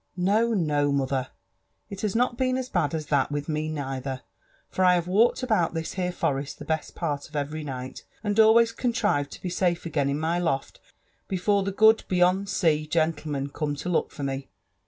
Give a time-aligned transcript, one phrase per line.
[0.17, 1.27] No, no, mother,
[1.91, 4.23] 't has not been as bad as that with me neither;
[4.67, 8.39] for I have walked about this here forest the best part of every night, and
[8.39, 10.79] always contrived to be safe again in my loft
[11.27, 14.49] before the good beyond sea gentleman came to look for me."